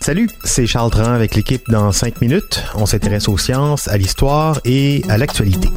[0.00, 2.64] Salut, c'est Charles Dran avec l'équipe dans 5 minutes.
[2.74, 5.68] On s'intéresse aux sciences, à l'histoire et à l'actualité.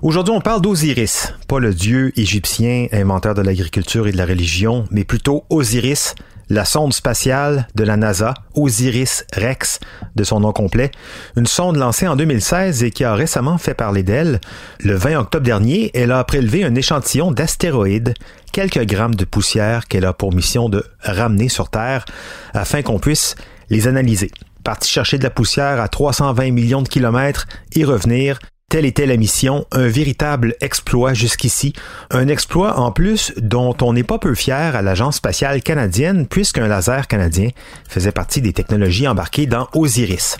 [0.00, 4.84] Aujourd'hui, on parle d'Osiris, pas le dieu égyptien inventeur de l'agriculture et de la religion,
[4.92, 6.14] mais plutôt Osiris,
[6.50, 9.78] la sonde spatiale de la NASA, Osiris Rex,
[10.16, 10.90] de son nom complet,
[11.36, 14.40] une sonde lancée en 2016 et qui a récemment fait parler d'elle.
[14.80, 18.14] Le 20 octobre dernier, elle a prélevé un échantillon d'astéroïdes,
[18.52, 22.04] quelques grammes de poussière qu'elle a pour mission de ramener sur Terre
[22.52, 23.36] afin qu'on puisse
[23.70, 24.32] les analyser.
[24.64, 28.40] Parti chercher de la poussière à 320 millions de kilomètres et revenir,
[28.70, 31.72] Telle était la mission, un véritable exploit jusqu'ici,
[32.12, 36.68] un exploit en plus dont on n'est pas peu fier à l'Agence spatiale canadienne puisqu'un
[36.68, 37.48] laser canadien
[37.88, 40.36] faisait partie des technologies embarquées dans Osiris.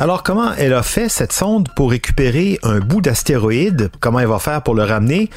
[0.00, 4.40] Alors comment elle a fait cette sonde pour récupérer un bout d'astéroïde, comment elle va
[4.40, 5.30] faire pour le ramener?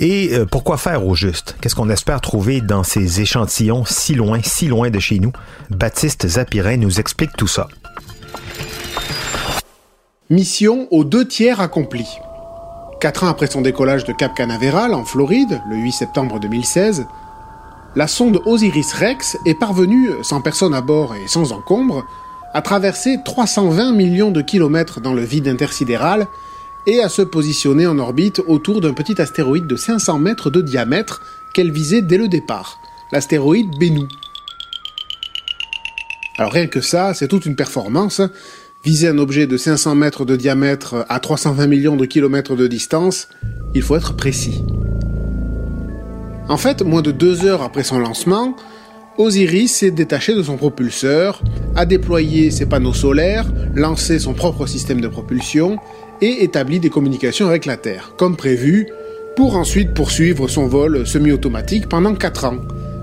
[0.00, 1.56] Et euh, pourquoi faire au juste?
[1.60, 5.32] Qu'est-ce qu'on espère trouver dans ces échantillons si loin, si loin de chez nous?
[5.70, 7.68] Baptiste Zapirin nous explique tout ça.
[10.30, 12.08] Mission aux deux tiers accomplie.
[12.98, 17.04] Quatre ans après son décollage de Cap Canaveral, en Floride, le 8 septembre 2016,
[17.94, 22.06] la sonde Osiris-Rex est parvenue, sans personne à bord et sans encombre,
[22.54, 26.26] à traverser 320 millions de kilomètres dans le vide intersidéral
[26.86, 31.20] et à se positionner en orbite autour d'un petit astéroïde de 500 mètres de diamètre
[31.52, 32.78] qu'elle visait dès le départ,
[33.12, 34.08] l'astéroïde Bennu.
[36.38, 38.22] Alors rien que ça, c'est toute une performance,
[38.84, 43.28] Viser un objet de 500 mètres de diamètre à 320 millions de kilomètres de distance,
[43.74, 44.62] il faut être précis.
[46.50, 48.54] En fait, moins de deux heures après son lancement,
[49.16, 51.42] Osiris s'est détaché de son propulseur,
[51.74, 55.78] a déployé ses panneaux solaires, lancé son propre système de propulsion
[56.20, 58.86] et établi des communications avec la Terre, comme prévu,
[59.34, 62.58] pour ensuite poursuivre son vol semi-automatique pendant 4 ans,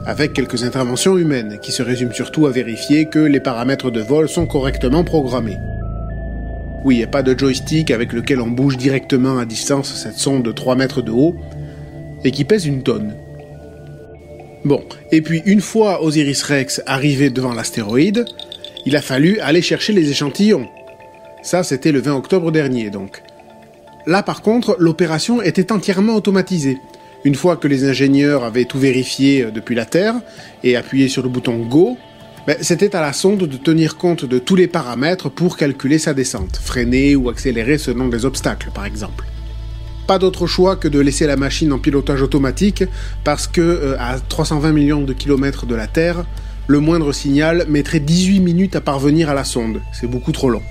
[0.05, 4.29] avec quelques interventions humaines qui se résument surtout à vérifier que les paramètres de vol
[4.29, 5.57] sont correctement programmés.
[6.83, 10.17] Oui, il n'y a pas de joystick avec lequel on bouge directement à distance cette
[10.17, 11.35] sonde de 3 mètres de haut
[12.23, 13.15] et qui pèse une tonne.
[14.65, 18.25] Bon, et puis une fois Osiris Rex arrivé devant l'astéroïde,
[18.85, 20.67] il a fallu aller chercher les échantillons.
[21.43, 23.23] Ça, c'était le 20 octobre dernier, donc.
[24.07, 26.77] Là, par contre, l'opération était entièrement automatisée.
[27.23, 30.15] Une fois que les ingénieurs avaient tout vérifié euh, depuis la Terre
[30.63, 31.97] et appuyé sur le bouton Go,
[32.61, 36.57] c'était à la sonde de tenir compte de tous les paramètres pour calculer sa descente,
[36.57, 39.25] freiner ou accélérer selon les obstacles par exemple.
[40.07, 42.83] Pas d'autre choix que de laisser la machine en pilotage automatique
[43.23, 46.25] parce que euh, à 320 millions de kilomètres de la Terre,
[46.67, 50.61] le moindre signal mettrait 18 minutes à parvenir à la sonde, c'est beaucoup trop long.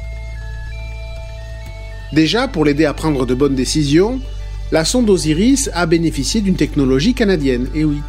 [2.13, 4.21] Déjà, pour l'aider à prendre de bonnes décisions,
[4.73, 8.01] la sonde Osiris a bénéficié d'une technologie canadienne, et oui,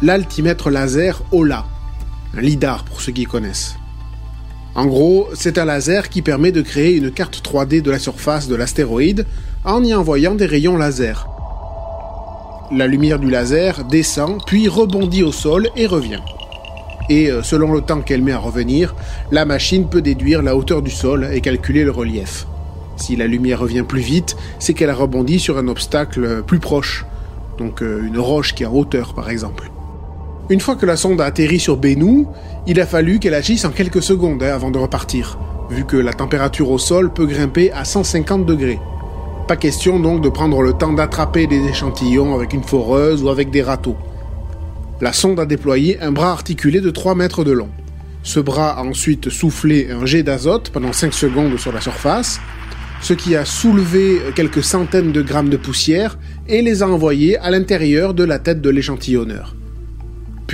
[0.00, 1.66] l'altimètre laser OLA,
[2.36, 3.76] un lidar pour ceux qui connaissent.
[4.74, 8.48] En gros, c'est un laser qui permet de créer une carte 3D de la surface
[8.48, 9.24] de l'astéroïde
[9.64, 11.28] en y envoyant des rayons laser.
[12.72, 16.22] La lumière du laser descend, puis rebondit au sol et revient.
[17.08, 18.96] Et euh, selon le temps qu'elle met à revenir,
[19.30, 22.46] la machine peut déduire la hauteur du sol et calculer le relief.
[22.96, 27.04] Si la lumière revient plus vite, c'est qu'elle a rebondi sur un obstacle plus proche,
[27.58, 29.70] donc euh, une roche qui en hauteur par exemple.
[30.50, 32.26] Une fois que la sonde a atterri sur Bennu,
[32.66, 35.38] il a fallu qu'elle agisse en quelques secondes hein, avant de repartir,
[35.70, 38.78] vu que la température au sol peut grimper à 150 degrés.
[39.48, 43.50] Pas question donc de prendre le temps d'attraper des échantillons avec une foreuse ou avec
[43.50, 43.96] des râteaux.
[45.00, 47.70] La sonde a déployé un bras articulé de 3 mètres de long.
[48.22, 52.38] Ce bras a ensuite soufflé un jet d'azote pendant 5 secondes sur la surface,
[53.00, 57.50] ce qui a soulevé quelques centaines de grammes de poussière et les a envoyés à
[57.50, 59.54] l'intérieur de la tête de l'échantillonneur.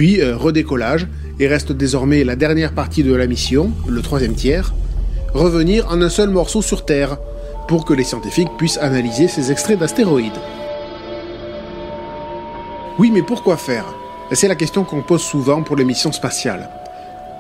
[0.01, 1.07] Puis euh, redécollage,
[1.39, 4.73] et reste désormais la dernière partie de la mission, le troisième tiers,
[5.35, 7.19] revenir en un seul morceau sur Terre,
[7.69, 10.41] pour que les scientifiques puissent analyser ces extraits d'astéroïdes.
[12.99, 13.85] Oui, mais pourquoi faire?
[14.33, 16.71] C'est la question qu'on pose souvent pour les missions spatiales.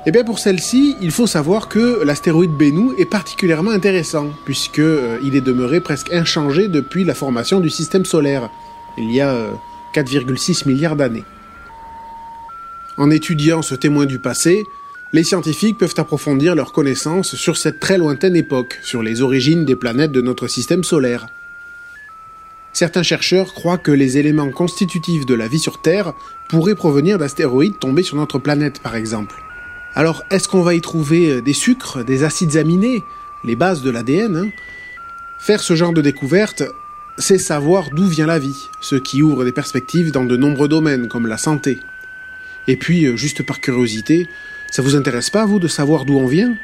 [0.04, 5.32] Eh bien pour celle-ci, il faut savoir que l'astéroïde Bennu est particulièrement intéressant, puisqu'il euh,
[5.34, 8.50] est demeuré presque inchangé depuis la formation du système solaire,
[8.98, 9.52] il y a euh,
[9.94, 11.24] 4,6 milliards d'années.
[13.00, 14.66] En étudiant ce témoin du passé,
[15.14, 19.74] les scientifiques peuvent approfondir leurs connaissances sur cette très lointaine époque, sur les origines des
[19.74, 21.28] planètes de notre système solaire.
[22.74, 26.12] Certains chercheurs croient que les éléments constitutifs de la vie sur Terre
[26.46, 29.42] pourraient provenir d'astéroïdes tombés sur notre planète, par exemple.
[29.94, 33.02] Alors, est-ce qu'on va y trouver euh, des sucres, des acides aminés,
[33.44, 34.50] les bases de l'ADN hein?
[35.38, 36.64] Faire ce genre de découverte,
[37.16, 41.08] c'est savoir d'où vient la vie, ce qui ouvre des perspectives dans de nombreux domaines,
[41.08, 41.80] comme la santé.
[42.68, 44.28] Et puis, euh, juste par curiosité,
[44.70, 46.54] ça vous intéresse pas, vous, de savoir d'où on vient?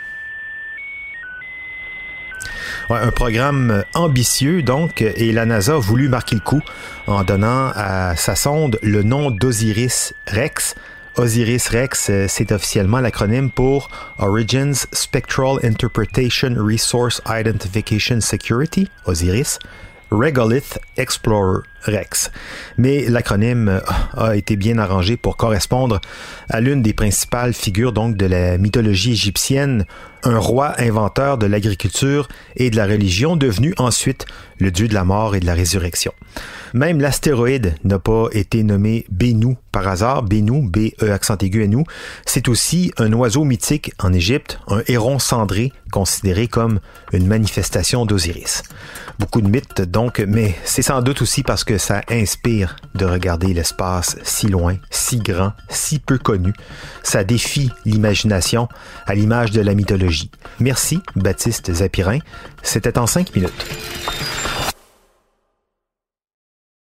[2.89, 6.63] Un programme ambitieux, donc, et la NASA a voulu marquer le coup
[7.09, 10.77] en donnant à sa sonde le nom d'Osiris Rex.
[11.17, 13.89] Osiris Rex, euh, c'est officiellement l'acronyme pour
[14.19, 19.59] Origins Spectral Interpretation Resource Identification Security, Osiris,
[20.11, 22.31] Regolith Explorer Rex.
[22.79, 23.81] Mais l'acronyme
[24.17, 26.01] a été bien arrangé pour correspondre
[26.49, 29.85] à l'une des principales figures donc de la mythologie égyptienne,
[30.25, 34.27] un roi inventeur de l'agriculture et de la religion devenu ensuite
[34.59, 36.13] le dieu de la mort et de la résurrection.
[36.75, 41.85] Même l'astéroïde n'a pas été nommé Bénou par hasard, Bénou, B-E accent aigu N-U.
[42.27, 46.81] C'est aussi un oiseau mythique en Égypte, un héron cendré considéré comme
[47.13, 48.63] une manifestation d'Osiris.
[49.19, 53.55] Beaucoup de mythes donc, mais c'est sans doute aussi parce que ça inspire de regarder
[53.55, 56.53] l'espace si loin, si grand, si peu connu.
[57.03, 58.69] Ça défie l'imagination
[59.07, 60.31] à l'image de la mythologie.
[60.61, 62.19] Merci, Baptiste Zapirin.
[62.63, 63.65] C'était en cinq minutes.